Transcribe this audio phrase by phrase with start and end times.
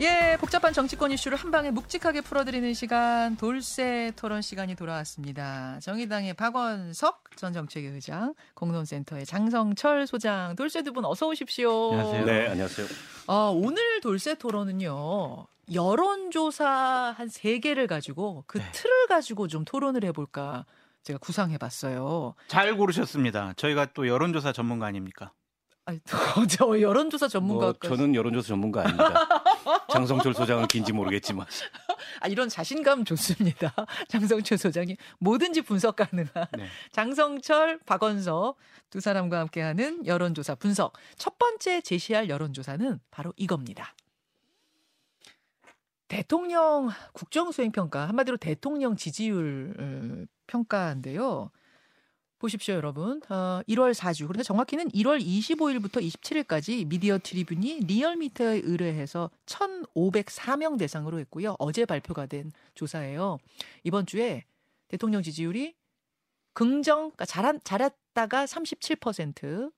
[0.00, 5.80] 예, 복잡한 정치권 이슈를 한 방에 묵직하게 풀어드리는 시간 돌쇠 토론 시간이 돌아왔습니다.
[5.82, 11.90] 정의당의 박원석 전 정책위 의장, 공론센터의 장성철 소장, 돌쇠 두분 어서 오십시오.
[11.92, 12.24] 안녕하세요.
[12.26, 12.86] 네, 안녕하세요.
[13.26, 15.46] 아, 오늘 돌쇠 토론은요.
[15.74, 18.64] 여론조사 한 세 개를 가지고 그 네.
[18.72, 20.64] 틀을 가지고 좀 토론을 해볼까
[21.02, 22.34] 제가 구상해봤어요.
[22.46, 23.54] 잘 고르셨습니다.
[23.56, 25.32] 저희가 또 여론조사 전문가 아닙니까?
[25.88, 25.98] 아니,
[26.50, 27.88] 저 여론조사 뭐 전문가까지.
[27.88, 29.26] 저는 여론조사 전문가 아닙니다.
[29.90, 31.46] 장성철 소장은 긴지 모르겠지만
[32.20, 33.72] 아, 이런 자신감 좋습니다.
[34.08, 36.66] 장성철 소장님 뭐든지 분석 가능한 네.
[36.92, 38.58] 장성철, 박원석
[38.90, 40.92] 두 사람과 함께하는 여론조사 분석.
[41.16, 43.94] 첫 번째 제시할 여론조사는 바로 이겁니다.
[46.08, 51.50] 대통령 국정수행평가 한마디로 대통령 지지율 어, 평가인데요.
[52.38, 53.20] 보십시오, 여러분.
[53.28, 61.56] 어, 1월 4주, 그런데 정확히는 1월 25일부터 27일까지 미디어 트리뷴이 리얼미터에 의뢰해서 1,504명 대상으로 했고요.
[61.58, 63.38] 어제 발표가 된 조사예요.
[63.82, 64.44] 이번 주에
[64.86, 65.74] 대통령 지지율이
[66.52, 69.72] 긍정, 그러니까 잘한, 잘했다가 37%,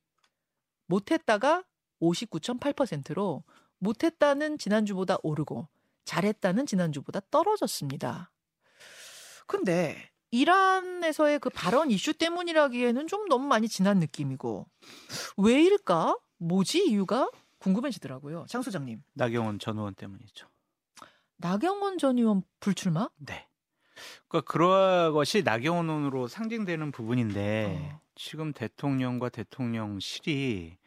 [0.87, 1.65] 못했다가
[2.01, 3.45] 59.8%로
[3.79, 5.69] 못했다는 지난주보다 오르고
[6.05, 8.31] 잘했다는 지난주보다 떨어졌습니다.
[9.47, 14.67] 근데 이란에서의 그 발언 이슈 때문이라기에는 좀 너무 많이 지난 느낌이고
[15.37, 16.17] 왜일까?
[16.39, 18.47] 뭐지 이유가 궁금해지더라고요.
[18.49, 19.03] 장 소장님.
[19.15, 20.47] 나경원 전 의원 때문이죠.
[21.37, 23.09] 나경원 전 의원 불출마?
[23.19, 23.47] 네.
[24.29, 28.01] 그러니까 그러한 것이 나경원 의원으로 상징되는 부분인데 어.
[28.15, 30.79] 지금 대통령과 대통령실이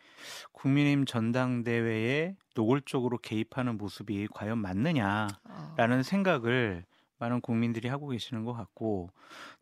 [0.52, 5.30] 국민의힘 전당대회에 노골적으로 개입하는 모습이 과연 맞느냐라는
[5.78, 6.86] 아, 생각을
[7.24, 9.10] 많은 국민들이 하고 계시는 것 같고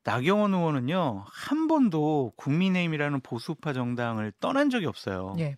[0.04, 5.36] 나경원 의원은요 한 번도 국민의힘이라는 보수파 정당을 떠난 적이 없어요.
[5.40, 5.58] 예.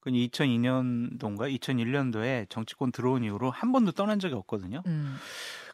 [0.00, 4.82] 그 2002년도인가 2001년도에 정치권 들어온 이후로 한 번도 떠난 적이 없거든요.
[4.86, 5.16] 음.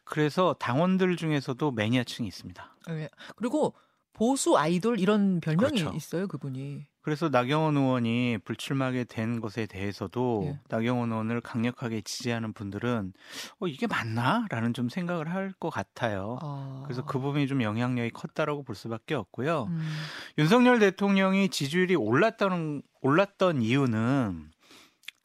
[0.03, 2.75] 그래서 당원들 중에서도 매니아층이 있습니다.
[2.89, 3.09] 예.
[3.35, 3.73] 그리고
[4.19, 5.95] 보수 아이돌 이런 별명이 그렇죠.
[5.95, 6.85] 있어요, 그분이.
[7.01, 10.59] 그래서 나경원 의원이 불출마하게 된 것에 대해서도 예.
[10.67, 13.13] 나경원 의원을 강력하게 지지하는 분들은
[13.59, 16.37] 어, 이게 맞나?라는 좀 생각을 할 것 같아요.
[16.41, 16.81] 아.
[16.83, 19.67] 그래서 그 부분이 좀 영향력이 컸다라고 볼 수밖에 없고요.
[19.69, 19.89] 음.
[20.37, 24.51] 윤석열 대통령이 지지율이 올랐던 올랐던 이유는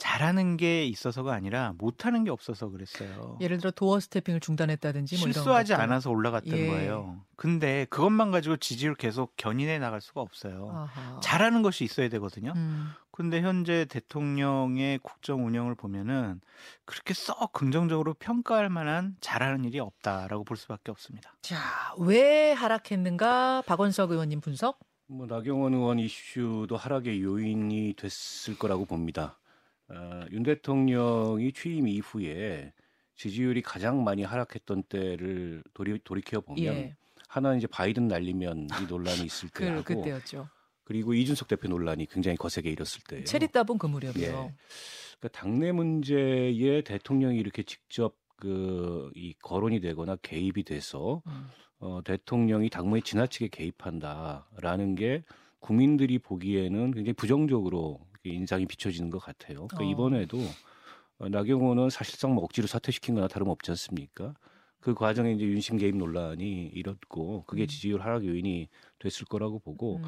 [0.04, 3.38] 잘하는 게 있어서가 아니라 못하는 게 없어서 그랬어요.
[3.40, 5.72] 예를 들어 도어 스태핑을 중단했다든지 뭐 실수하지.
[5.72, 6.66] 않아서 올라갔던 예.
[6.66, 7.24] 거예요.
[7.36, 10.70] 근데 그것만 가지고 지지율 계속 견인해 나갈 수가 없어요.
[10.74, 11.20] 아하.
[11.20, 12.52] 잘하는 것이 있어야 되거든요.
[12.54, 12.90] 음.
[13.12, 16.42] 근데 현재 대통령의 국정 운영을 보면은
[16.84, 21.34] 그렇게 썩 긍정적으로 평가할 만한 잘하는 일이 없다라고 볼 수밖에 없습니다.
[21.40, 21.56] 자,
[21.98, 23.62] 왜 하락했는가?
[23.62, 24.80] 박원석 의원님 분석.
[25.06, 29.38] 뭐 나경원 의원 이슈도 하락의 요인이 됐을 거라고 봅니다.
[29.88, 32.72] 어, 윤 대통령이 취임 이후에
[33.16, 36.96] 지지율이 가장 많이 하락했던 때를 돌이, 돌이켜 보면 예.
[37.28, 40.48] 하나는 이제 바이든 날리면 이 논란이 있을 그 때하고 그 때였죠.
[40.84, 43.24] 그리고 이준석 대표 논란이 굉장히 거세게 일었을 때예요.
[43.24, 44.22] 체리 따본 그 무렵이요.
[44.22, 44.30] 예.
[44.30, 51.46] 그러니까 당내 문제에 대통령이 이렇게 직접 그 이 거론이 되거나 개입이 돼서 음.
[51.78, 55.24] 어, 대통령이 당무에 지나치게 개입한다라는 게
[55.60, 59.66] 국민들이 보기에는 굉장히 부정적으로 인상이 비춰지는 것 같아요.
[59.68, 59.90] 그러니까 어.
[59.90, 60.38] 이번에도
[61.18, 64.34] 어, 나경원은 사실상 뭐 억지로 사퇴시킨 거나 다름없지 않습니까?
[64.80, 67.66] 그 과정에 이제 윤심 개입 논란이 일었고 그게 음.
[67.66, 68.68] 지지율 하락 요인이
[68.98, 70.02] 됐을 거라고 보고 음.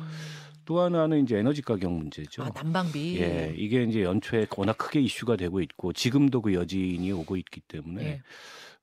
[0.67, 2.43] 또 하나는 이제 에너지 가격 문제죠.
[2.43, 3.19] 아, 난방비.
[3.19, 8.05] 예, 이게 이제 연초에 워낙 크게 이슈가 되고 있고 지금도 그 여진이 오고 있기 때문에
[8.05, 8.23] 예.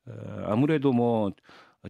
[0.07, 1.31] 어, 아무래도 뭐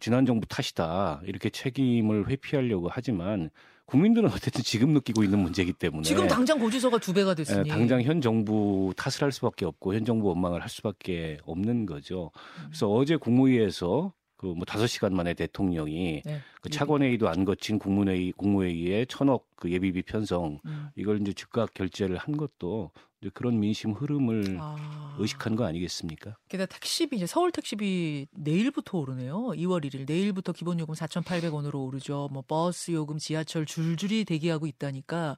[0.01, 3.51] 지난 정부 탓이다 이렇게 책임을 회피하려고 하지만
[3.85, 7.69] 국민들은 어쨌든 지금 느끼고 있는 문제이기 때문에 지금 당장 고지서가 두 배가 예, 됐으니.
[7.69, 12.31] 당장 현 정부 탓을 할 수밖에 없고 현 정부 원망을 할 수밖에 없는 거죠.
[12.59, 12.63] 음.
[12.67, 16.39] 그래서 어제 국무회의에서 그뭐 다섯 시간 만에 대통령이 네.
[16.61, 20.87] 그 차관회의도 안 거친 국무회의 국무회의에 천억 그 예비비 편성 음.
[20.95, 22.91] 이걸 이제 즉각 결제를 한 것도
[23.31, 25.15] 그런 민심 흐름을 아.
[25.19, 26.35] 의식한 거 아니겠습니까?
[26.49, 29.35] 게다가 택시비 이제 서울 택시비 내일부터 오르네요.
[29.35, 32.29] 2월 1일 내일부터 기본 요금 4,800원으로 오르죠.
[32.31, 35.37] 뭐 버스 요금, 지하철 줄줄이 대기하고 있다니까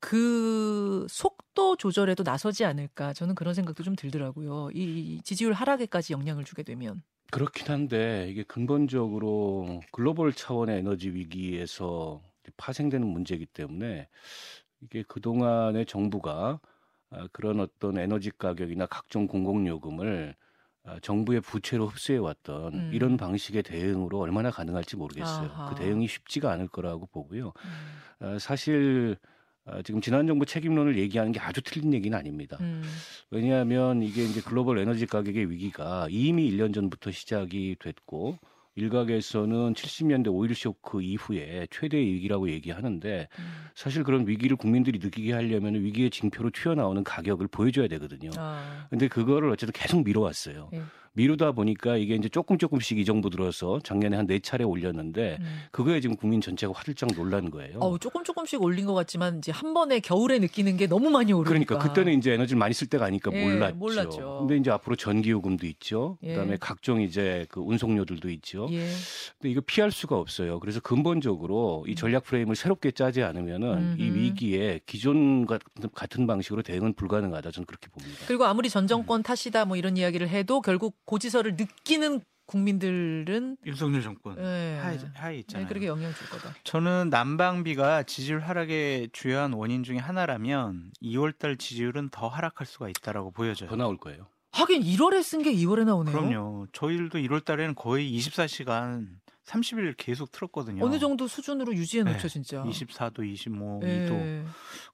[0.00, 4.70] 그 속도 조절에도 나서지 않을까 저는 그런 생각도 좀 들더라고요.
[4.74, 7.02] 이 지지율 하락에까지 영향을 주게 되면.
[7.30, 12.22] 그렇긴 한데 이게 근본적으로 글로벌 차원의 에너지 위기에서
[12.56, 14.08] 파생되는 문제이기 때문에
[14.80, 16.68] 이게 그동안의 정부가 아,
[17.32, 20.34] 그런 어떤 에너지 가격이나 각종 공공요금을
[20.84, 22.90] 아, 정부의 부채로 흡수해 왔던 음.
[22.92, 25.50] 이런 방식의 대응으로 얼마나 가능할지 모르겠어요.
[25.50, 25.68] 아하.
[25.68, 27.52] 그 대응이 쉽지가 않을 거라고 보고요.
[27.64, 28.26] 음.
[28.26, 29.16] 아, 사실
[29.66, 32.56] 아, 지금 지난 정부 책임론을 얘기하는 게 아주 틀린 얘기는 아닙니다.
[32.60, 32.82] 음.
[33.30, 38.38] 왜냐하면 이게 이제 글로벌 에너지 가격의 위기가 이미 1년 전부터 시작이 됐고
[38.78, 43.44] 일각에서는 70년대 오일 쇼크 이후에 최대의 위기라고 얘기하는데 음.
[43.74, 48.30] 사실 그런 위기를 국민들이 느끼게 하려면 위기의 징표로 튀어나오는 가격을 보여줘야 되거든요.
[48.36, 48.86] 아.
[48.88, 50.70] 근데 그거를 어쨌든 계속 미뤄왔어요.
[50.74, 50.82] 예.
[51.18, 55.60] 미루다 보니까 이게 이제 조금 조금씩 이 정부 들어서 작년에 한 네 차례 올렸는데 음.
[55.72, 57.78] 그거에 지금 국민 전체가 화들짝 놀란 거예요.
[57.80, 61.48] 어우, 조금 조금씩 올린 것 같지만 이제 한 번에 겨울에 느끼는 게 너무 많이 오르니까.
[61.48, 63.76] 그러니까 그때는 이제 에너지를 많이 쓸 때가 아니까 예, 몰랐죠.
[63.76, 64.36] 몰랐죠.
[64.40, 66.18] 근데 이제 앞으로 전기 요금도 있죠.
[66.22, 66.34] 예.
[66.34, 68.68] 그다음에 각종 이제 그 운송료들도 있죠.
[68.70, 68.86] 예.
[69.40, 70.60] 근데 이거 피할 수가 없어요.
[70.60, 74.08] 그래서 근본적으로 이 전략 프레임을 새롭게 짜지 않으면은 이 음.
[74.10, 74.18] 음흠.
[74.18, 78.18] 위기에 기존 같은 방식으로 대응은 불가능하다 저는 그렇게 봅니다.
[78.26, 84.36] 그리고 아무리 전 정권 탓이다 뭐 이런 이야기를 해도 결국 고지서를 느끼는 국민들은 윤석열 정권
[84.38, 84.78] 예.
[84.82, 85.66] 하에, 하에 네, 있잖아요.
[85.66, 86.54] 그렇게 영향 줄 거다.
[86.64, 93.70] 저는 난방비가 지지율 하락의 주요한 원인 중에 하나라면 2월달 지지율은 더 하락할 수가 있다라고 보여져요.
[93.70, 94.28] 더 나올 거예요.
[94.52, 96.14] 하긴 1월에 쓴 게 2월에 나오네요.
[96.14, 96.66] 그럼요.
[96.72, 99.06] 저희들도 1월달에는 거의 24시간
[99.46, 100.84] 30일 계속 틀었거든요.
[100.84, 102.28] 어느 정도 수준으로 유지해 놓죠, 네.
[102.28, 102.62] 진짜.
[102.64, 104.12] 24도, 25도.
[104.12, 104.44] 예.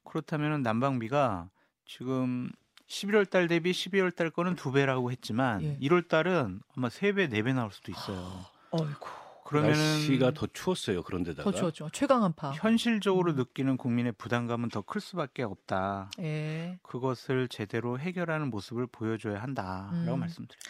[0.05, 1.50] 그렇다면 난방비가
[1.87, 2.50] 지금
[2.89, 5.79] 11월 달 대비 12월 달 거는 두 배라고 했지만 예.
[5.79, 8.45] 1월 달은 아마 세 배, 네 배 나올 수도 있어요.
[8.71, 9.09] 어이구.
[9.47, 11.03] 그러면은 날씨가 더 추웠어요.
[11.03, 11.91] 그런데다가 더 추웠죠.
[11.93, 12.53] 최강 한파.
[12.53, 13.37] 현실적으로 음.
[13.37, 16.11] 느끼는 국민의 부담감은 더 클 수밖에 없다.
[16.21, 16.79] 예.
[16.83, 20.21] 그것을 제대로 해결하는 모습을 보여줘야 한다라고 음.
[20.21, 20.61] 말씀드려요.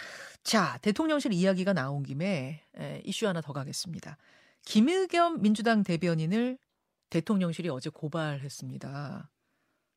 [0.43, 4.17] 자, 대통령실 이야기가 나온 김에 에, 이슈 하나 더 가겠습니다.
[4.65, 6.59] 김의겸 민주당 대변인을
[7.11, 9.31] 대통령실이 어제 고발했습니다.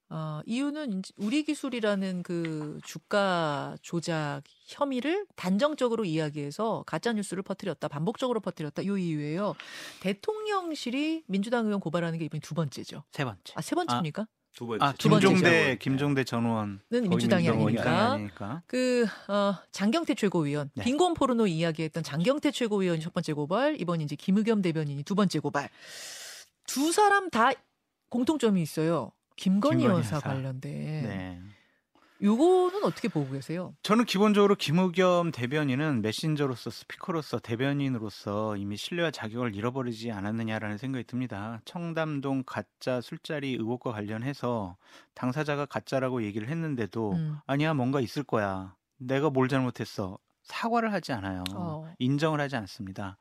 [0.09, 8.39] 어, 이유는 이제 우리 기술이라는 그 주가 조작 혐의를 단정적으로 이야기해서 가짜 뉴스를 퍼뜨렸다, 반복적으로
[8.39, 9.53] 퍼뜨렸다 이 이유예요.
[9.99, 13.03] 대통령실이 민주당 의원 고발하는 게 이번이 두 번째죠.
[13.11, 13.53] 세 번째.
[13.55, 14.27] 아 세 번째입니까?
[14.53, 14.83] 두 번째.
[14.85, 15.33] 아, 두 번째죠.
[15.33, 18.11] 김종대 김종대 전 의원은 는 민주당이 아니니까.
[18.13, 18.63] 아니니까.
[18.65, 20.83] 그 어, 장경태 최고위원 네.
[20.83, 25.69] 빈곤 포르노 이야기했던 장경태 최고위원이 첫 번째 고발 이번 이제 김의겸 대변인이 두 번째 고발
[26.65, 27.51] 두 사람 다
[28.09, 30.29] 공통점이 있어요 김건희 김건희 여사 여사.
[30.29, 30.71] 관련된
[31.03, 31.41] 네.
[32.21, 33.75] 요거는 어떻게 보고 계세요?
[33.83, 41.61] 저는 기본적으로 김의겸 대변인은 메신저로서 스피커로서 대변인으로서 이미 신뢰와 자격을 잃어버리지 않았느냐라는 생각이 듭니다.
[41.65, 44.77] 청담동 가짜 술자리 의혹과 관련해서
[45.13, 47.37] 당사자가 가짜라고 얘기를 했는데도 음.
[47.45, 48.75] 아니야 뭔가 있을 거야.
[48.97, 50.17] 내가 뭘 잘못했어.
[50.47, 51.43] 사과를 하지 않아요.
[51.53, 51.93] 어.
[51.99, 53.17] 인정을 하지 않습니다.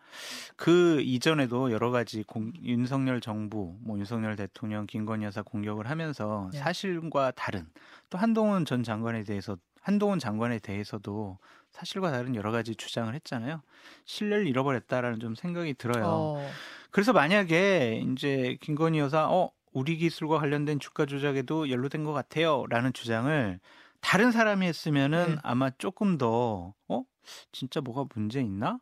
[0.54, 6.58] 그 이전에도 여러 가지 공- 윤석열 정부, 뭐 윤석열 대통령, 김건희 여사 공격을 하면서 네.
[6.58, 7.66] 사실과 다른
[8.10, 11.38] 또 한동훈 전 장관에 대해서 한동훈 장관에 대해서도
[11.70, 13.60] 사실과 다른 여러 가지 주장을 했잖아요.
[14.04, 16.04] 신뢰를 잃어버렸다라는 좀 생각이 들어요.
[16.06, 16.50] 어.
[16.90, 23.60] 그래서 만약에 이제 김건희 여사 어 우리 기술과 관련된 주가 조작에도 연루된 것 같아요라는 주장을
[24.06, 25.36] 다른 사람이 했으면은 네.
[25.42, 27.02] 아마 조금 더 어?
[27.50, 28.78] 진짜 뭐가 문제 있나?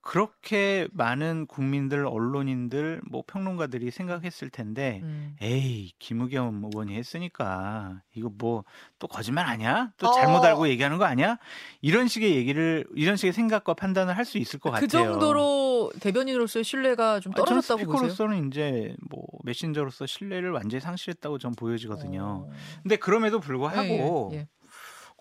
[0.00, 5.34] 그렇게 많은 국민들, 언론인들, 뭐 평론가들이 생각했을 텐데 음.
[5.40, 8.64] 에이 김의겸 의원이 했으니까 이거 뭐
[9.00, 9.90] 또 거짓말 아니야?
[9.98, 10.10] 또 어.
[10.12, 11.38] 잘못 알고 얘기하는 거 아니야?
[11.80, 14.88] 이런 식의 얘기를 이런 식의 생각과 판단을 할 수 있을 것 그 같아요.
[14.88, 18.08] 정도로 대변인으로서의 신뢰가 좀 아, 떨어졌다고 보세요?
[18.10, 22.46] 스피커로서는 이제 뭐 메신저로서 신뢰를 완전히 상실했다고 전 보여지거든요.
[22.48, 22.52] 어.
[22.82, 24.48] 근데 그럼에도 불구하고 예, 예, 예.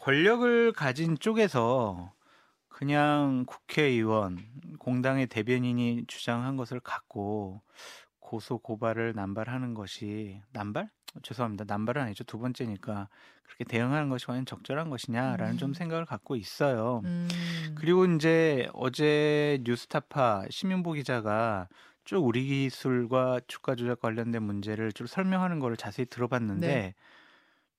[0.06, 2.13] 권력을 가진 쪽에서
[2.68, 4.38] 그냥 국회의원,
[4.77, 7.63] 공당의 대변인이 주장한 것을 갖고
[8.20, 10.91] 고소 고발을 남발하는 것이 남발?
[11.24, 11.65] 죄송합니다.
[11.68, 12.24] 남발은 아니죠.
[12.24, 13.10] 두 번째니까
[13.46, 15.58] 그렇게 대응하는 것이 과연 적절한 것이냐라는 음.
[15.58, 17.01] 좀 생각을 갖고 있어요.
[17.06, 17.27] 음.
[17.74, 21.68] 그리고 이제 어제 뉴스타파 심윤보 기자가
[22.03, 26.94] 쭉 우리 기술과 주가 조작 관련된 문제를 쭉 설명하는 거를 자세히 들어봤는데 네.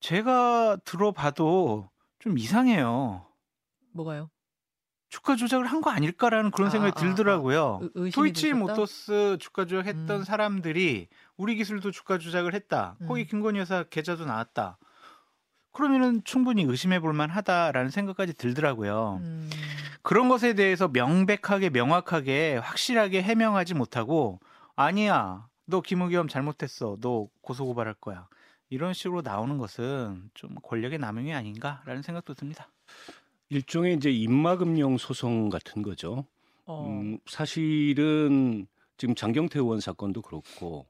[0.01, 3.25] 제가 들어봐도 좀 이상해요.
[3.93, 4.29] 뭐가요?
[5.09, 7.79] 주가 조작을 한 거 아닐까라는 그런 아, 생각이 아, 들더라고요.
[7.81, 8.57] 의- 의심이 토이치 드셨다?
[8.59, 10.23] 모터스 주가 조작했던 음.
[10.23, 11.07] 사람들이
[11.37, 12.97] 우리 기술도 주가 조작을 했다.
[13.07, 13.27] 거기 음.
[13.27, 14.77] 김건희 여사 계좌도 나왔다.
[15.71, 19.19] 그러면은 충분히 의심해 볼 만하다라는 생각까지 들더라고요.
[19.21, 19.49] 음.
[20.01, 24.39] 그런 것에 대해서 명백하게 명확하게 확실하게 해명하지 못하고
[24.75, 28.27] 아니야 너 김의겸 잘못했어 너 고소고발할 거야
[28.69, 32.69] 이런 식으로 나오는 것은 좀 권력의 남용이 아닌가라는 생각도 듭니다.
[33.49, 36.25] 일종의 이제 입막음용 소송 같은 거죠.
[36.65, 36.85] 어.
[36.85, 40.85] 음, 사실은 지금 장경태 의원 사건도 그렇고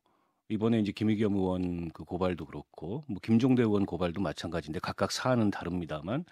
[0.49, 6.25] 이번에 이제 김의겸 의원 그 고발도 그렇고 뭐 김종대 의원 고발도 마찬가지인데 각각 사안은 다릅니다만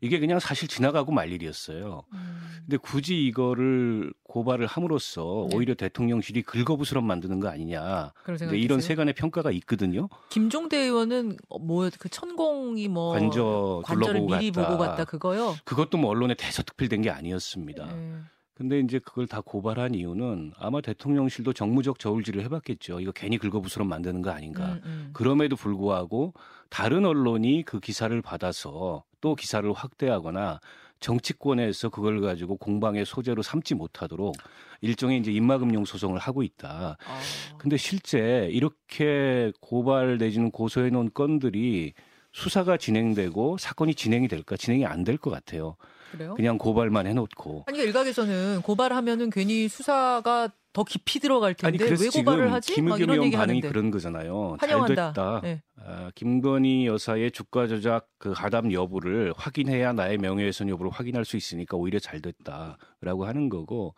[0.00, 2.04] 이게 그냥 사실 지나가고 말 일이었어요.
[2.14, 2.40] 음.
[2.60, 5.56] 근데 굳이 이거를 고발을 함으로써 네.
[5.56, 8.12] 오히려 대통령실이 긁어부스럼 만드는 거 아니냐.
[8.22, 8.80] 근데 이런?
[8.80, 10.08] 세간의 평가가 있거든요.
[10.30, 14.68] 김종대 의원은 뭐 그 천공이 뭐 관저 관절을 미리 갔다.
[14.68, 15.54] 보고 갔다 그거요.
[15.64, 17.86] 그것도 뭐 언론에 대서특필된 게 아니었습니다.
[17.86, 18.16] 네.
[18.60, 23.00] 근데 이제 그걸 다 고발한 이유는 아마 대통령실도 정무적 저울질을 해봤겠죠.
[23.00, 24.74] 이거 괜히 긁어부스럼 만드는 거 아닌가.
[24.74, 25.10] 음, 음.
[25.14, 26.34] 그럼에도 불구하고
[26.68, 30.60] 다른 언론이 그 기사를 받아서 또 기사를 확대하거나
[31.00, 34.34] 정치권에서 그걸 가지고 공방의 소재로 삼지 못하도록
[34.82, 36.98] 일종의 이제 입막음용 소송을 하고 있다.
[37.02, 37.20] 아,
[37.56, 41.94] 근데 실제 이렇게 고발 내지는 고소해 놓은 건들이
[42.34, 44.58] 수사가 진행되고 사건이 진행이 될까?
[44.58, 45.76] 진행이 안 될 것 같아요.
[46.10, 46.34] 그래요?
[46.34, 47.64] 그냥 고발만 해놓고.
[47.66, 52.80] 아니 그러니까 일각에서는 고발하면은 괜히 수사가 더 깊이 들어갈 아니 텐데 그래서 왜 고발을 하지?
[52.82, 54.56] 막 김의겸 의원 반응이 그런 거잖아요.
[54.60, 54.94] 환영한다.
[54.94, 55.40] 잘 됐다.
[55.42, 55.62] 네.
[55.76, 61.76] 아, 김건희 여사의 주가 조작 그 가담 여부를 확인해야 나의 명예훼손 여부를 확인할 수 있으니까
[61.76, 63.94] 오히려 잘 됐다라고 하는 거고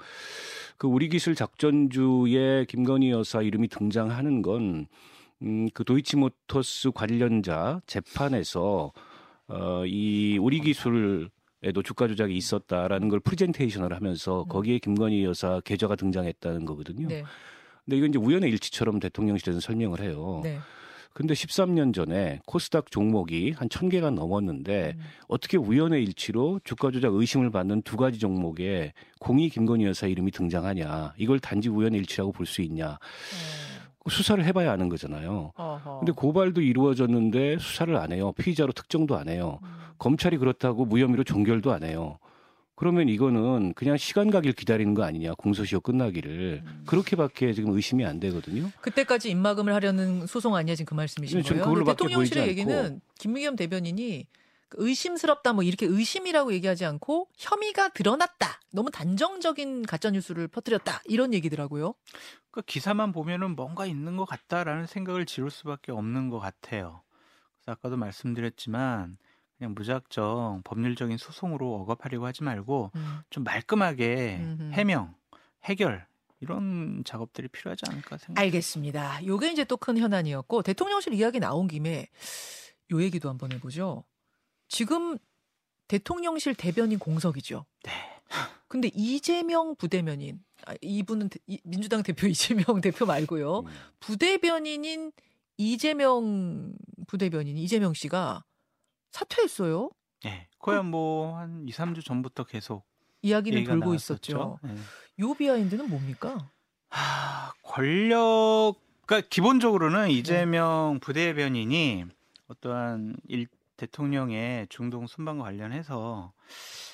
[0.79, 4.87] 그 우리 기술 작전주에 김건희 여사 이름이 등장하는 건
[5.43, 8.93] 음, 그 도이치모터스 관련자 재판에서
[9.49, 11.29] 어, 이 우리 기술
[11.85, 14.49] 주가 조작이 있었다라는 걸 프레젠테이션을 하면서 음.
[14.49, 17.09] 거기에 김건희 여사 계좌가 등장했다는 거거든요.
[17.09, 17.23] 네.
[17.85, 20.41] 근데 이건 이제 우연의 일치처럼 대통령실에서 설명을 해요.
[20.43, 20.59] 네.
[21.15, 25.03] 근데 13년 전에 코스닥 종목이 한 1000개가 넘었는데 음.
[25.29, 31.13] 어떻게 우연의 일치로 주가 조작 의심을 받는 두 가지 종목에 공이 김건희 여사 이름이 등장하냐.
[31.19, 32.99] 이걸 단지 우연의 일치라고 볼 수 있냐.
[34.11, 35.53] 수사를 해봐야 아는 거잖아요.
[35.55, 35.81] 어.
[35.85, 35.99] 어허.
[36.01, 38.33] 근데 고발도 이루어졌는데 수사를 안 해요.
[38.33, 39.59] 피의자로 특정도 안 해요.
[39.63, 39.69] 음.
[39.99, 42.19] 검찰이 그렇다고 무혐의로 종결도 안 해요.
[42.75, 45.35] 그러면 이거는 그냥 시간 가길 기다리는 거 아니냐.
[45.35, 46.63] 공소시효 끝나기를.
[46.65, 46.85] 음.
[46.87, 48.71] 그렇게밖에 지금 의심이 안 되거든요.
[48.81, 51.65] 그때까지 입막음을 하려는 소송 아니야 지금 그 말씀이신 거예요?
[51.65, 52.49] 근데 대통령실의.
[52.49, 54.27] 얘기는 김의겸 대변인이
[54.69, 58.61] 그 의심스럽다 뭐 이렇게 의심이라고 얘기하지 않고 혐의가 드러났다.
[58.73, 61.03] 너무 단정적인 가짜 뉴스를 퍼뜨렸다.
[61.05, 61.95] 이런 얘기더라고요.
[62.51, 67.03] 그 기사만 보면은 뭔가 있는 것 같다라는 생각을 지울 수밖에 없는 것 같아요.
[67.61, 69.19] 그래서 아까도 말씀드렸지만
[69.63, 73.19] 그냥 무작정 법률적인 소송으로 억압하려고 하지 말고 음.
[73.31, 74.71] 좀 말끔하게 음흠.
[74.73, 75.15] 해명,
[75.63, 76.05] 해결
[76.41, 78.41] 이런 작업들이 필요하지 않을까 생각.
[78.43, 79.25] 알겠습니다.
[79.25, 82.09] 요게 이제 또 큰 현안이었고 대통령실 이야기 나온 김에
[82.91, 84.03] 요 얘기도 한번 해보죠.
[84.67, 85.17] 지금
[85.87, 87.65] 대통령실 대변인 공석이죠.
[87.85, 87.93] 네.
[88.67, 92.27] 근데 이재명 부대변인 아, 이분은 대- 이- 민주당 대표
[92.67, 93.61] 이재명 대표 말고요.
[93.61, 93.67] 음.
[94.01, 95.13] 부대변인인
[95.57, 96.75] 이재명
[97.07, 98.43] 부대변인 이재명 씨가
[99.13, 99.91] 사퇴했어요.
[100.25, 100.49] 네.
[100.59, 102.85] 거의 뭐한 2, 3주 전부터 계속
[103.23, 104.15] 이야기는 돌고 나왔었죠.
[104.15, 104.59] 있었죠.
[104.63, 104.75] 네.
[105.21, 106.49] 요 비하인드는 뭡니까?
[106.89, 108.75] 하, 권력,
[109.07, 112.05] 그러니까 기본적으로는 이재명 부대변인이
[112.49, 116.33] 어떠한 일, 대통령의 중동 순방과 관련해서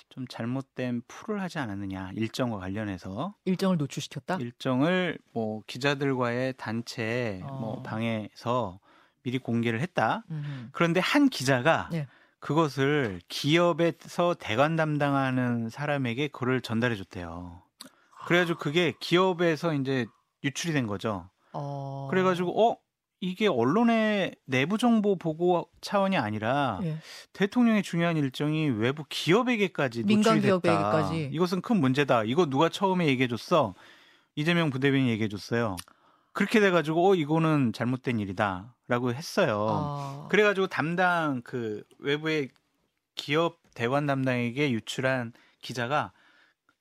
[0.09, 4.37] 좀 잘못된 풀을 하지 않았느냐 일정과 관련해서 일정을 노출시켰다.
[4.37, 7.83] 일정을 뭐 기자들과의 단체 뭐 어.
[7.83, 8.81] 방에서
[9.29, 10.25] 미리 공개를 했다.
[10.31, 10.69] 음흠.
[10.73, 12.07] 그런데 한 기자가 네.
[12.41, 17.63] 그것을 기업에서 대관 담당하는 사람에게 그걸 전달해 줬대요.
[18.27, 20.07] 그래가지고 그게 기업에서 이제
[20.45, 21.29] 유출이 된 거죠.
[21.53, 22.09] 어.
[22.11, 22.77] 그래가지고 어
[23.21, 26.99] 이게 언론의 내부 정보 보고 차원이 아니라 예.
[27.33, 30.41] 대통령의 중요한 일정이 외부 기업에게까지 민간.
[30.41, 31.31] 기업에게까지.
[31.33, 32.25] 이것은 큰 문제다.
[32.25, 33.75] 이거 누가 처음에 얘기해줬어?
[34.37, 35.77] 이재명 부대변인이 얘기해줬어요.
[36.39, 39.67] 그렇게 돼가지고 어 이거는 잘못된 일이다라고 했어요.
[39.71, 40.29] 아.
[40.31, 42.51] 그래가지고 담당 그 외부의
[43.17, 46.13] 기업 대관 담당에게 유출한 기자가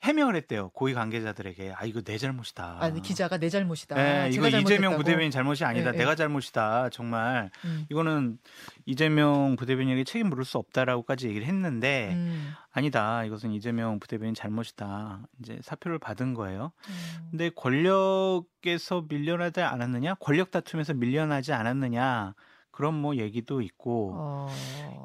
[0.03, 0.69] 해명을 했대요.
[0.69, 2.77] 고위 관계자들에게 아 이거 내 잘못이다.
[2.79, 3.95] 아니 기자가 내 잘못이다.
[3.95, 4.97] 네, 이거 이재명 잘못했다고.
[4.97, 5.89] 부대변인 잘못이 아니다.
[5.89, 5.97] 예, 예.
[5.97, 6.89] 내가 잘못이다.
[6.91, 7.85] 정말 음.
[7.89, 8.37] 이거는
[8.85, 12.51] 이재명 부대변인에게 책임 물을 수 없다라고까지 얘기를 했는데 음.
[12.71, 13.23] 아니다.
[13.25, 15.21] 이것은 이재명 부대변인 잘못이다.
[15.41, 16.71] 이제 사표를 받은 거예요.
[16.89, 17.27] 음.
[17.31, 20.15] 근데 권력에서 밀려나지 않았느냐?
[20.19, 22.35] 권력 다툼에서 밀려나지 않았느냐?
[22.77, 24.47] 그런 뭐 얘기도 있고 어.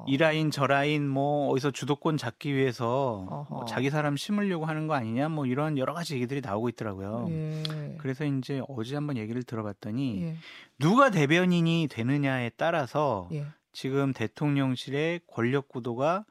[0.07, 3.65] 이 라인 저 라인 뭐 어디서 주도권 잡기 위해서 뭐.
[3.65, 5.31] 자기 사람 심으려고 하는 거 아니냐?
[5.31, 7.29] 뭐 이런 여러 가지 얘기들이 나오고 있더라고요.
[7.31, 7.97] 예.
[7.99, 10.37] 그래서 이제 어제 한번 얘기를 들어봤더니 예.
[10.79, 13.47] 누가 대변인이 되느냐에 따라서 예.
[13.73, 16.27] 지금 대통령실의 권력 구도가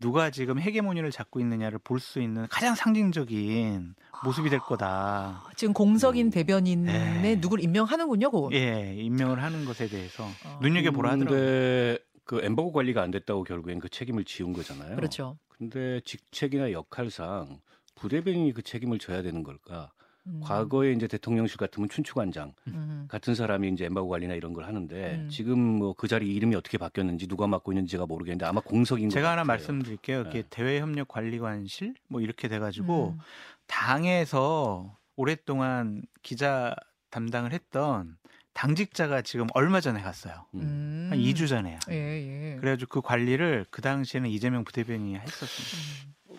[0.00, 5.44] 누가 지금 헤게모니를 잡고 있느냐를 볼 수 있는 가장 상징적인 모습이 될 거다.
[5.56, 6.30] 지금 공석인 음.
[6.30, 7.40] 대변인에 네.
[7.40, 8.50] 누굴 임명하는 군요, 그거.
[8.52, 10.58] 예, 임명을 하는 것에 대해서 어.
[10.60, 11.38] 눈여겨 보라 하더라고요.
[11.38, 14.96] 근데 그 엠버고 관리가 안 됐다고 결국엔 그 책임을 지운 거잖아요.
[14.96, 15.38] 그렇죠.
[15.48, 17.60] 근데 직책이나 역할상
[17.94, 19.90] 부대변인이 그 책임을 져야 되는 걸까?
[20.28, 20.40] 음.
[20.42, 23.04] 과거에 이제 대통령실 같으면 춘추관장 음.
[23.08, 25.28] 같은 사람이 이제 엠바고 관리나 이런 걸 하는데 음.
[25.28, 29.14] 지금 뭐 그 자리 이름이 어떻게 바뀌었는지 누가 맡고 있는지 제가 모르겠는데 아마 공석인 것
[29.14, 29.46] 제가 하나 같아요.
[29.46, 30.20] 말씀드릴게요.
[30.20, 30.48] 이렇게 네.
[30.50, 33.18] 대외협력관리관실 뭐 이렇게 돼가지고 음.
[33.66, 36.74] 당에서 오랫동안 기자
[37.10, 38.16] 담당을 했던
[38.52, 40.44] 당직자가 지금 얼마 전에 갔어요.
[40.54, 40.60] 음.
[40.60, 41.08] 음.
[41.10, 41.78] 한 2주 전에요.
[41.90, 42.56] 예, 예.
[42.60, 46.10] 그래가지고 그 관리를 그 당시에는 이재명 부대변인이 했었습니다.
[46.30, 46.36] 음.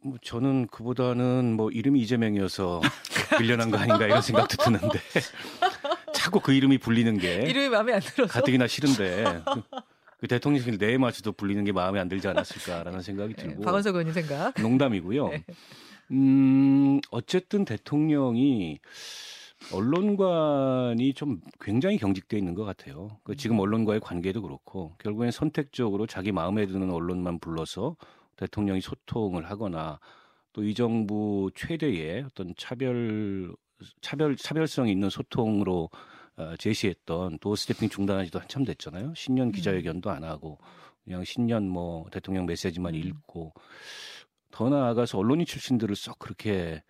[0.00, 2.80] 뭐 저는 그보다는 뭐 이름이 이재명이어서
[3.36, 4.98] 빌려난 거 아닌가 이런 생각도 드는데
[6.14, 8.32] 자꾸 그 이름이 불리는 게 이름이 마음에 안 들어서.
[8.32, 9.62] 가뜩이나 싫은데 그,
[10.20, 14.12] 그 대통령실 내에 맞춰도 불리는 게 마음에 안 들지 않았을까라는 생각이 네, 들고 박원석 의원님
[14.14, 14.54] 생각.
[14.60, 15.28] 농담이고요.
[15.28, 15.44] 네.
[16.10, 18.80] 음, 어쨌든 대통령이
[19.72, 23.18] 언론관이 좀 굉장히 경직돼 있는 것 같아요.
[23.24, 27.96] 그 지금 언론과의 관계도 그렇고 결국엔 선택적으로 자기 마음에 드는 언론만 불러서
[28.36, 29.98] 대통령이 소통을 하거나
[30.58, 33.54] 또 이 정부 최대의 어떤 차별
[34.00, 35.88] 차별 차별성 있는 소통으로
[36.36, 39.14] 어, 제시했던 도어 스태핑 중단한 지도 한참 됐잖아요.
[39.14, 40.58] 신년 기자회견도 안 하고
[41.04, 42.98] 그냥 신년 뭐 대통령 메시지만 음.
[42.98, 43.52] 읽고
[44.50, 46.82] 더 나아가서 언론인 출신들을 썩 그렇게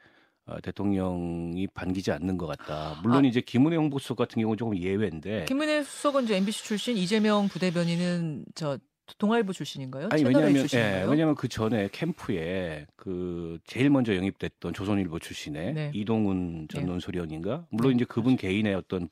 [0.47, 2.99] 어, 대통령이 반기지 않는 것 같다.
[3.03, 3.29] 물론 아.
[3.29, 5.45] 이제 김은혜 홍보수석 같은 경우 는 조금 예외인데.
[5.45, 8.79] 김은혜 수석은 이제 MBC 출신, 이재명 부대변인은 저
[9.17, 10.09] 동아일보 출신인가요?
[10.13, 11.05] 아니 왜냐하면 예?
[11.09, 15.91] 왜냐하면 그 전에 캠프에 그 제일 먼저 영입됐던 조선일보 출신의 네.
[15.95, 19.09] 이동훈 전 논소리원인가 물론 이제 그분 개인의 어떤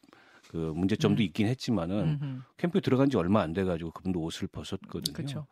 [0.48, 1.24] 그 문제점도 음.
[1.24, 2.40] 있긴 했지만은 음흠.
[2.56, 5.12] 캠프에 들어간 지 얼마 안 돼가지고 그분도 옷을 벗었거든요.
[5.12, 5.46] 그렇죠.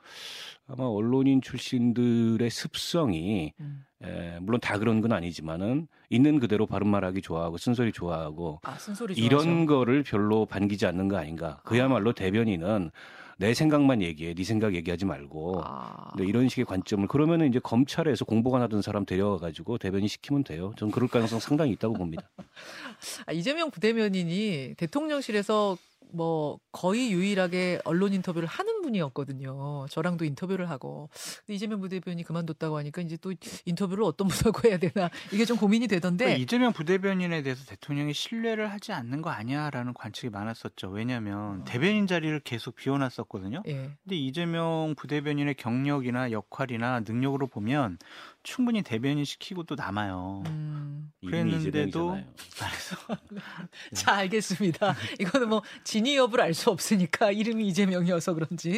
[0.66, 3.84] 아마 언론인 출신들의 습성이 음.
[4.02, 9.14] 에, 물론 다 그런 건 아니지만은 있는 그대로 바른 말하기 좋아하고 쓴소리 좋아하고 아 쓴소리
[9.14, 9.66] 이런.
[9.66, 11.60] 거를 별로 반기지 않는 거 아닌가.
[11.64, 12.90] 그야말로 대변인은
[13.38, 15.62] 내 생각만 얘기해, 네 생각 얘기하지 말고.
[15.64, 16.12] 아.
[16.16, 20.72] 네, 이런 식의 관점을 그러면은 이제 검찰에서 공보관 하던 사람 데려와 가지고 대변인 시키면 돼요.
[20.76, 22.28] 저는 그럴 가능성 상당히 있다고 봅니다.
[23.26, 25.76] 아, 이재명 부대변인이 대통령실에서
[26.12, 29.86] 뭐 거의 유일하게 언론 인터뷰를 하는 분이었거든요.
[29.90, 31.10] 저랑도 인터뷰를 하고.
[31.40, 33.32] 근데 이재명 부대변인이 그만뒀다고 하니까 이제 또
[33.64, 36.24] 인터뷰를 어떤 분하고 해야 되나 이게 좀 고민이 되던데.
[36.24, 40.88] 그러니까 이재명 부대변인에 대해서 대통령이 신뢰를 하지 않는 거 아니야라는 관측이 많았었죠.
[40.88, 41.64] 왜냐하면 어.
[41.64, 43.62] 대변인 자리를 계속 비워놨었거든요.
[43.66, 43.90] 예.
[44.02, 47.98] 근데 이재명 부대변인의 경력이나 역할이나 능력으로 보면
[48.42, 50.42] 충분히 대변인 시키고 또 남아요.
[50.46, 51.10] 음.
[51.24, 52.24] 그랬는데도 이재명이잖아요.
[53.94, 54.94] 자, 알겠습니다.
[55.20, 58.73] 이거는 뭐 진위 여부를 알 수 없으니까 이름이 이재명이어서 그런지.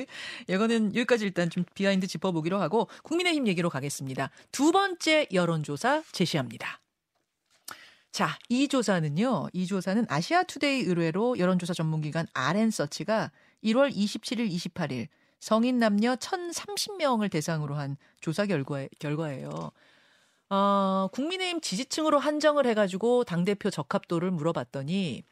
[0.48, 4.30] 이거는 여기까지 일단 좀 behind 짚어보기로 하고 국민의힘 얘기로 가겠습니다.
[4.52, 6.80] 두 번째 여론조사 제시합니다.
[8.12, 9.48] 자, 이 조사는요.
[9.52, 13.30] 이 조사는 아시아투데이 의뢰로 여론조사 전문기관 RN서치가
[13.62, 19.70] 1월 27일, 28일 성인 남녀 1,030명을 대상으로 한 조사 결과, 결과예요.
[20.48, 25.22] 어, 국민의힘 지지층으로 한정을 해가지고 당대표 적합도를 물어봤더니,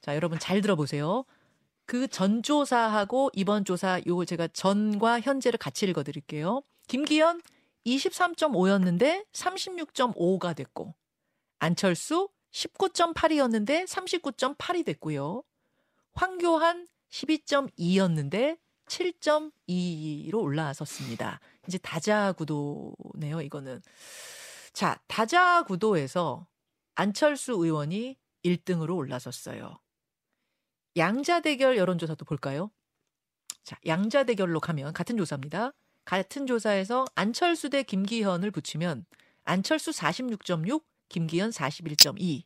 [0.00, 1.24] 자, 여러분 잘 들어보세요.
[1.86, 6.62] 그 전 조사하고 이번 조사, 요거 제가 전과 현재를 같이 읽어 드릴게요.
[6.88, 7.42] 김기현
[7.86, 10.94] 23.5였는데 36.5가 됐고,
[11.58, 15.42] 안철수 19.8이었는데 39.8이 됐고요.
[16.14, 21.40] 황교안 12.2였는데 7.2로 올라섰습니다.
[21.66, 23.82] 이제 다자 구도네요, 이거는.
[24.72, 26.46] 자, 다자 구도에서
[26.94, 29.78] 안철수 의원이 1등으로 올라섰어요.
[30.96, 32.70] 양자 대결 여론조사도 볼까요?
[33.62, 35.72] 자, 양자 대결로 가면 같은 조사입니다.
[36.04, 39.06] 같은 조사에서 안철수 대 김기현을 붙이면
[39.44, 42.44] 안철수 46.6, 김기현 41.2.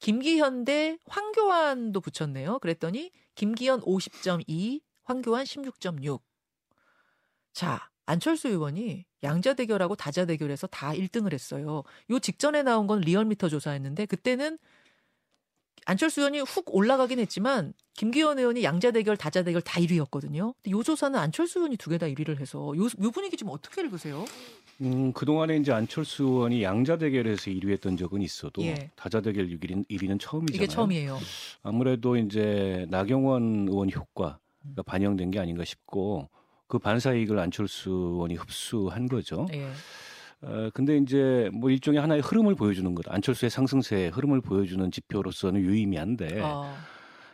[0.00, 2.58] 김기현 대 황교안도 붙였네요.
[2.60, 6.20] 그랬더니 김기현 50.2, 황교안 16.6.
[7.52, 11.82] 자, 안철수 의원이 양자 대결하고 다자 대결에서 다 1등을 했어요.
[12.10, 14.58] 요 직전에 나온 건 리얼미터 조사였는데 그때는
[15.86, 20.54] 안철수 의원이 훅 올라가긴 했지만 김기현 의원이 양자 대결, 다자 대결 다 1위였거든요.
[20.62, 23.80] 근데 요 조사는 안철수 의원이 두 개 다 1위를 해서 요, 요 분위기 좀 어떻게
[23.82, 24.24] 읽으세요?
[24.82, 28.90] 음, 그동안에 이제 안철수 의원이 양자 대결에서 1위 했던 적은 있어도 예.
[28.94, 30.54] 다자 대결 1위는, 1위는 처음이잖아요.
[30.56, 31.18] 이게 처음이에요.
[31.62, 34.38] 아무래도 이제 나경원 의원 효과가
[34.86, 36.28] 반영된 게 아닌가 싶고
[36.68, 39.48] 그 반사 이익을 안철수 의원이 흡수한 거죠.
[39.52, 39.68] 예.
[40.42, 46.40] 어, 근데 이제 뭐 일종의 하나의 흐름을 보여주는 것, 안철수의 상승세의 흐름을 보여주는 지표로서는 유의미한데
[46.42, 46.72] 어,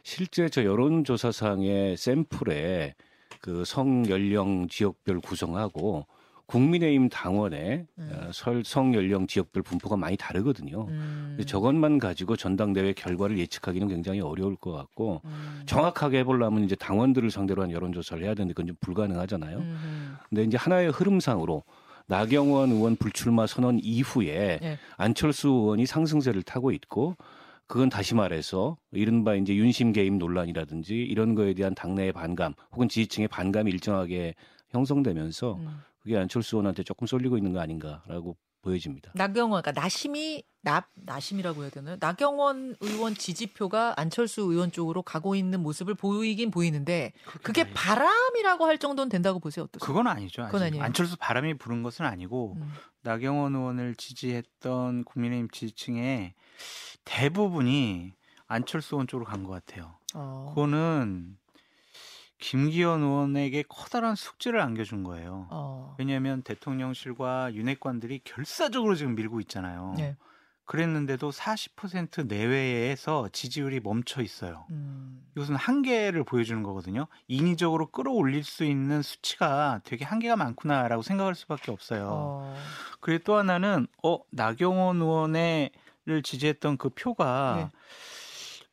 [0.03, 2.95] 실제 저 여론조사상의 샘플에
[3.41, 6.07] 그 성 연령 지역별 구성하고
[6.47, 8.11] 국민의힘 당원의 음.
[8.13, 10.87] 어, 설, 성 연령 지역별 분포가 많이 다르거든요.
[10.89, 17.31] 음, 저것만 가지고 전당대회 결과를 예측하기는 굉장히 어려울 것 같고 음, 정확하게 해보려면 이제 당원들을
[17.31, 19.59] 상대로 한 여론조사를 해야 되는데 그건 좀 불가능하잖아요.
[19.59, 21.63] 음, 근데 이제 하나의 흐름상으로
[22.07, 24.79] 나경원 의원 불출마 선언 이후에 예.
[24.97, 27.17] 안철수 의원이 상승세를 타고 있고
[27.67, 33.29] 그건 다시 말해서 이른바 이제 윤심 개입 논란이라든지 이런 거에 대한 당내의 반감 혹은 지지층의
[33.29, 34.35] 반감이 일정하게
[34.71, 35.81] 형성되면서 음.
[36.01, 39.13] 그게 안철수 의원한테 조금 쏠리고 있는 거 아닌가라고 보여집니다.
[39.15, 41.97] 나경원, 그러니까 나심이 나 나심이라고 해야 되나요?
[42.01, 48.79] 나경원 의원 지지표가 안철수 의원 쪽으로 가고 있는 모습을 보이긴 보이는데 그게 아니- 바람이라고 할
[48.79, 49.65] 정도는 된다고 보세요.
[49.65, 49.87] 어떠세요?
[49.87, 50.47] 그건 아니죠.
[50.47, 50.83] 그건 아니에요.
[50.83, 52.73] 안철수 바람이 부른 것은 아니고 음.
[53.03, 56.33] 나경원 의원을 지지했던 국민의힘 지지층의
[57.05, 58.13] 대부분이
[58.47, 59.97] 안철수 의원 쪽으로 간 것 같아요.
[60.15, 60.47] 어.
[60.51, 61.37] 그거는
[62.45, 65.47] 김기현 의원에게 커다란 숙제를 안겨준 거예요.
[65.51, 65.97] 어.
[65.99, 69.95] 왜냐하면 대통령실과 윤핵관들이 결사적으로 지금 밀고 있잖아요.
[69.97, 70.15] 네.
[70.67, 74.67] 그랬는데도 40% 내외에서 지지율이 멈춰 있어요.
[74.71, 75.25] 음.
[75.35, 77.07] 이것은 한계를 보여주는 거거든요.
[77.29, 82.09] 인위적으로 끌어올릴 수 있는 수치가 되게 한계가 많구나라고 생각할 수밖에 없어요.
[82.11, 82.57] 어.
[83.01, 87.79] 그리고 또 하나는 어 나경원 의원의를 지지했던 그 표가 네.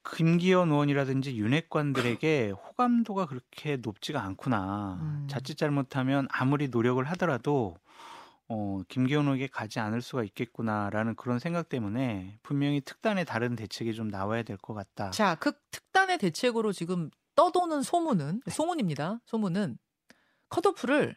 [0.04, 4.98] 김기현 의원이라든지 윤핵관들에게 호감도가 그렇게 높지가 않구나.
[5.02, 5.28] 음.
[5.30, 7.76] 자칫 잘못하면 아무리 노력을 하더라도
[8.48, 14.10] 어, 김기현 의원에게 가지 않을 수가 있겠구나라는 그런 생각 때문에 분명히 특단의 다른 대책이 좀
[14.10, 15.12] 나와야 될 것 같다.
[15.12, 19.22] 자, 그 특단의 대책으로 지금 떠도는 소문은 소문입니다.
[19.26, 19.78] 소문은
[20.50, 21.16] 컷오프를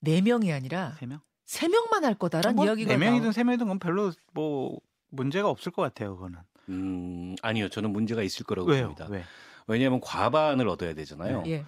[0.00, 1.20] 네 명이 아니라 세 명?
[1.44, 5.48] 세 명만 할 거다라는 뭐 이야기가 네 명이든 나오- 세 명이든 그건 별로 뭐 문제가
[5.48, 6.14] 없을 것 같아요.
[6.16, 6.38] 그거는.
[6.70, 7.68] 음, 아니요.
[7.68, 8.84] 저는 문제가 있을 거라고 왜요?
[8.84, 9.06] 봅니다.
[9.10, 9.24] 왜?
[9.66, 11.42] 왜냐하면 과반을 얻어야 되잖아요.
[11.46, 11.64] 예.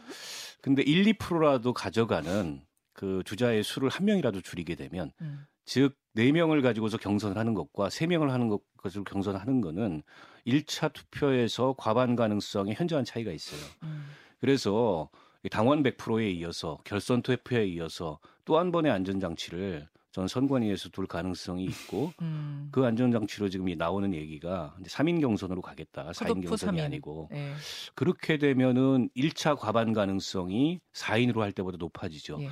[0.61, 2.63] 근데 1, 2%라도 가져가는
[2.93, 5.45] 그 주자의 수를 한 명이라도 줄이게 되면 음.
[5.65, 10.03] 즉 4명을 가지고서 경선을 하는 것과 3명을 하는 것, 것을 경선하는 거는
[10.47, 13.61] 1차 투표에서 과반 가능성에 현저한 차이가 있어요.
[13.85, 14.07] 음.
[14.41, 15.09] 그래서
[15.51, 22.13] 당원 100%에 이어서 결선 투표에 이어서 또 한 번의 안전장치를 전 선관위에서 둘 가능성이 있고
[22.23, 22.69] 음.
[22.71, 26.11] 그 안전장치로 지금 이 나오는 얘기가 이제 3인 경선으로 가겠다.
[26.13, 26.85] 4인 컷오프 경선이 삼인.
[26.85, 27.53] 아니고 예.
[27.95, 32.39] 그렇게 되면은 1차 과반 가능성이 4인으로 할 때보다 높아지죠.
[32.43, 32.49] 예.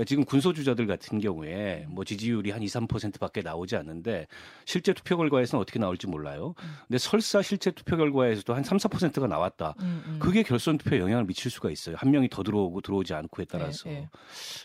[0.00, 4.26] 그러니까 지금 군소주자들 같은 경우에 뭐 지지율이 한 2, 3%밖에 나오지 않는데
[4.64, 6.54] 실제 투표 결과에서는 어떻게 나올지 몰라요.
[6.62, 6.68] 음.
[6.88, 9.74] 근데 설사 실제 투표 결과에서도 한 3, 4%가 나왔다.
[9.80, 10.18] 음, 음.
[10.18, 11.96] 그게 결선 투표에 영향을 미칠 수가 있어요.
[11.98, 13.90] 한 명이 더 들어오고 들어오지 않고에 따라서.
[13.90, 14.08] 예, 예.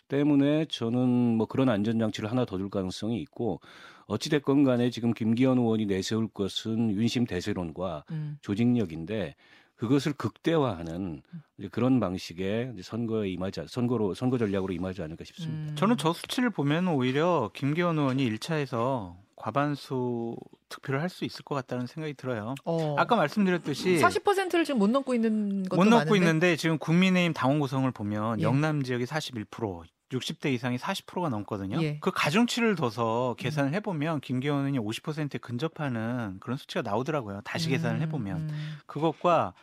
[0.08, 3.60] 때문에 저는 뭐 그런 안전장치를 하나 더 둘 가능성이 있고
[4.06, 8.38] 어찌됐건 간에 지금 김기현 의원이 내세울 것은 윤심 대세론과 음.
[8.42, 9.36] 조직력인데
[9.78, 11.22] 그것을 극대화하는
[11.58, 15.72] 이제 그런 방식의 이제 선거에 임하지 않- 선거로 선거 전략으로 임하지 않을까 싶습니다.
[15.72, 15.76] 음.
[15.76, 20.36] 저는 저 수치를 보면 오히려 김기현 의원이 1차에서 과반수
[20.70, 22.56] 득표를 할 수 있을 것 같다는 생각이 들어요.
[22.66, 22.96] 어.
[22.98, 26.18] 아까 말씀드렸듯이 40%를 지금 못 넘고 있는 것도 못 넘고 많은데.
[26.18, 28.44] 있는데 지금 국민의힘 당원 구성을 보면 예.
[28.44, 29.84] 영남 지역이 41%,
[30.18, 31.82] 60대 이상이 40%가 넘거든요.
[31.82, 32.00] 예.
[32.00, 37.42] 그 가중치를 둬서 계산을 해보면 김기현 의원이 50%에 근접하는 그런 수치가 나오더라고요.
[37.44, 38.78] 다시 계산을 해보면 음.
[38.86, 39.54] 그것과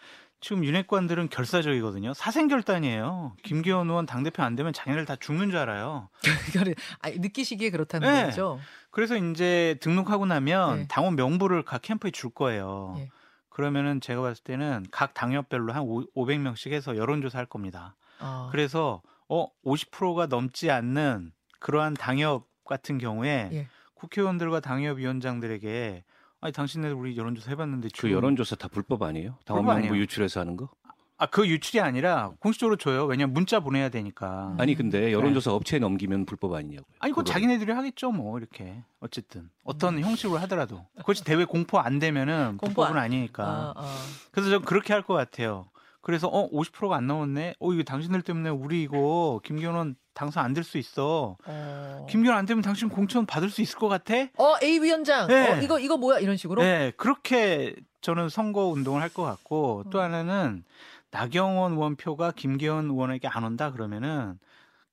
[0.40, 2.14] 지금 윤핵관들은 결사적이거든요.
[2.14, 3.36] 사생결단이에요.
[3.44, 6.08] 김기현 의원 당대표 안 되면 자기네들 다 죽는 줄 알아요.
[6.50, 8.24] 이거를 아, 느끼시기에 그렇다는 네.
[8.24, 8.58] 거죠.
[8.90, 10.86] 그래서 이제 등록하고 나면 네.
[10.88, 12.96] 당원 명부를 각 캠프에 줄 거예요.
[12.98, 13.10] 예.
[13.50, 17.94] 그러면은 제가 봤을 때는 각 당협별로 한 500명씩 해서 여론조사 할 겁니다.
[18.18, 18.48] 어.
[18.50, 19.00] 그래서
[19.34, 23.68] 어 50%가 넘지 않는 그러한 당협 같은 경우에 예.
[23.94, 26.04] 국회의원들과 당협위원장들에게
[26.42, 29.38] 아니 당신네들 우리 여론조사 해봤는데 그 여론조사 다 불법 아니에요?
[29.46, 30.02] 당원 불법 명부 아니에요.
[30.02, 30.68] 유출해서 하는 거?
[31.16, 33.04] 아, 그 유출이 아니라 공식적으로 줘요.
[33.06, 34.54] 왜냐면 문자 보내야 되니까.
[34.58, 36.84] 아니 근데 여론조사 업체에 넘기면 불법 아니냐고요?
[36.90, 36.96] 네.
[36.98, 37.32] 아니, 그거 그거를.
[37.32, 38.82] 자기네들이 하겠죠, 뭐, 이렇게.
[38.98, 39.48] 어쨌든.
[39.62, 40.02] 어떤 음.
[40.02, 40.84] 형식으로 하더라도.
[40.96, 43.44] 그것이 대회 공포 안 되면은 공포 불법은 안- 아니니까.
[43.44, 43.96] 아, 아.
[44.32, 45.68] 그래서 전 그렇게 할 것 같아요.
[46.02, 47.54] 그래서, 어, 50%가 안 나왔네?
[47.60, 51.36] 어, 이거 당신들 때문에 우리 이거, 김기현은 당선 안 될 수 있어.
[51.46, 52.06] 어.
[52.10, 54.14] 김기현 안 되면 당신 공천 받을 수 있을 것 같아?
[54.36, 55.26] 어, A 위원장.
[55.28, 55.52] 네.
[55.52, 56.60] 어, 이거 이거 뭐야 이런 식으로?
[56.62, 60.04] 네, 그렇게 저는 선거 운동을 할 것 같고, 또 음.
[60.04, 60.64] 하나는
[61.12, 64.38] 나경원 의원 표가 김기현 의원에게 안 온다 그러면은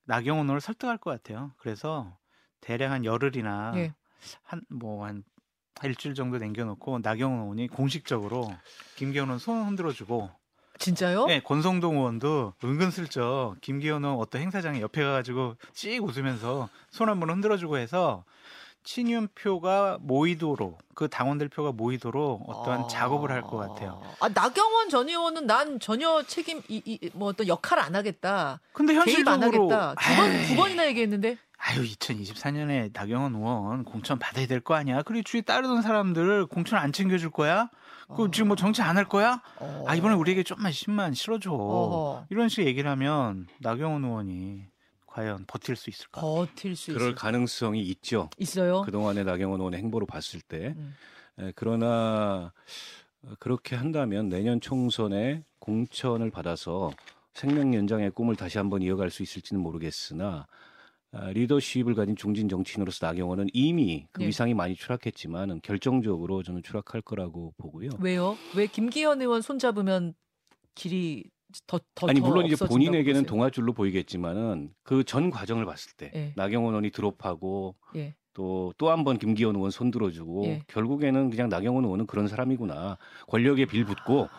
[0.05, 1.51] 나경원 의원을 설득할 것 같아요.
[1.57, 2.15] 그래서
[2.61, 3.93] 대략 한 열흘이나 예.
[4.43, 5.23] 한뭐한
[5.83, 8.53] 일주일 정도 남겨놓고 나경원 의원이 공식적으로
[8.95, 10.29] 김기현 의원 손 흔들어주고,
[10.79, 11.25] 진짜요?
[11.25, 17.29] 네, 권성동 의원도 은근슬쩍 김기현 의원 어떤 행사장에 옆에 가가지고 씩 웃으면서 손 한 번
[17.29, 18.23] 흔들어주고 해서
[18.83, 22.87] 친윤표가 모이도록 그 당원들 표가 모이도록 어떠한 아.
[22.87, 24.01] 작업을 할 것 같아요.
[24.19, 28.59] 아, 나경원 전 의원은 난 전혀 책임 이, 이, 뭐 어떤 역할 안 하겠다.
[28.73, 29.95] 근데 개입 안 현실적으로 하겠다.
[30.01, 31.37] 두번 에이, 두 번이나 얘기했는데.
[31.57, 35.01] 아유 2024년에 나경원 의원 공천 받아야 될 거 아니야?
[35.03, 37.69] 그리고 주위 따르던 사람들 공천 안 챙겨줄 거야?
[38.15, 38.31] 그 어.
[38.31, 39.41] 지금 뭐 정치 안 할 거야?
[39.59, 39.85] 어.
[39.87, 41.51] 아 이번에 우리에게 좀만 10만 실어줘.
[41.51, 42.25] 어허.
[42.29, 44.65] 이런 식의 얘기를 하면 나경원 의원이
[45.05, 46.21] 과연 버틸 수 있을까?
[46.21, 48.29] 버틸 수 그럴 있을 가능성이 있죠.
[48.37, 48.81] 있어요.
[48.81, 50.73] 그동안의 나경원 의원의 행보로 봤을 때.
[50.77, 50.95] 음.
[51.39, 52.51] 에, 그러나
[53.23, 56.91] 어, 그렇게 한다면 내년 총선에 공천을 받아서
[57.33, 60.45] 생명 연장의 꿈을 다시 한번 이어갈 수 있을지는 모르겠으나 아,
[61.11, 64.27] 리더십을 가진 중진 정치인으로서 나경원은 이미 그 네.
[64.27, 67.89] 위상이 많이 추락했지만 결정적으로 저는 추락할 거라고 보고요.
[67.99, 68.37] 왜요?
[68.55, 70.13] 왜 김기현 의원 손 잡으면
[70.75, 71.23] 길이
[71.65, 73.25] 더 더 아니 더 물론 이제 본인에게는?
[73.25, 76.33] 동아줄로 보이겠지만은 그 전 과정을 봤을 때 예.
[76.35, 78.13] 나경원 의원이 드롭하고 예.
[78.33, 80.61] 또또 한 번 김기현 의원 손 들어주고 예.
[80.67, 84.29] 결국에는 그냥 나경원 의원은 그런 사람이구나 권력에 빌붙고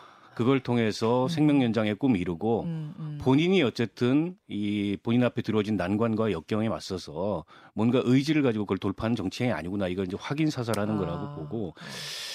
[0.40, 3.18] 그걸 통해서 생명 연장의 꿈 이루고 음, 음.
[3.20, 9.52] 본인이 어쨌든 이 본인 앞에 들어진 난관과 역경에 맞서서 뭔가 의지를 가지고 그걸 돌파하는 정치행위
[9.52, 10.98] 아니구나 이걸 이제 확인 사살하는 아.
[10.98, 11.74] 거라고 보고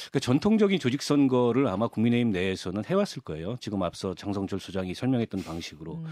[0.10, 3.56] 그러니까 전통적인 조직 선거를 아마 국민의힘 내에서는 해왔을 거예요.
[3.60, 5.96] 지금 앞서 장성철 소장이 설명했던 방식으로.
[5.96, 6.06] 음.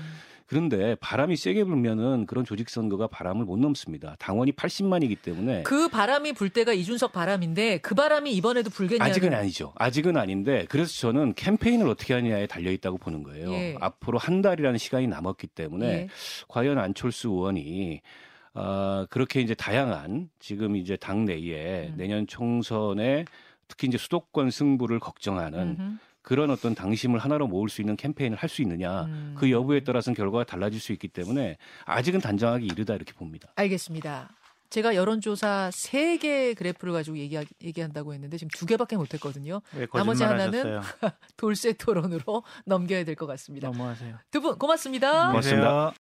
[0.46, 4.16] 그런데 바람이 세게 불면은 그런 조직 선거가 바람을 못 넘습니다.
[4.20, 9.74] 당원이 80만이기 때문에 그 바람이 불 때가 이준석 바람인데 그 바람이 이번에도 불겠냐는 아직은 아니죠.
[9.76, 13.52] 아직은 아닌데 그래서 저는 캠페인을 어떻게 하느냐에 달려 있다고 보는 거예요.
[13.52, 13.76] 예.
[13.80, 16.08] 앞으로 한 달이라는 시간이 남았기 때문에 예.
[16.50, 18.02] 과연 안철수 의원이
[18.54, 21.94] 아 그렇게 이제 다양한 지금 이제 당 내에 음.
[21.98, 23.26] 내년 총선에
[23.68, 25.98] 특히 이제 수도권 승부를 걱정하는 음흠.
[26.22, 29.36] 그런 어떤 당심을 하나로 모을 수 있는 캠페인을 할 수 있느냐 음.
[29.38, 33.50] 그 여부에 따라서는 결과가 달라질 수 있기 때문에 아직은 단정하기 이르다 이렇게 봅니다.
[33.56, 34.30] 알겠습니다.
[34.70, 39.62] 제가 여론조사 세개 그래프를 가지고 얘기 얘기한다고 했는데 지금 두 개밖에 못 했거든요.
[39.76, 40.82] 왜 나머지 거짓말 하나는?
[41.38, 43.68] 돌쇠 토론으로 넘겨야 될 것 같습니다.
[43.68, 44.18] 너무하세요.
[44.32, 45.28] 두 분 고맙습니다.
[45.28, 45.68] 고맙습니다.
[45.68, 45.92] 안녕하세요.